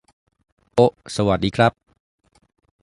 [0.73, 1.73] โอะ สวัสดีครับ